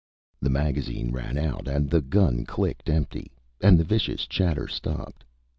[0.41, 5.23] The magazine ran out and the gun clicked empty and the vicious chatter stopped.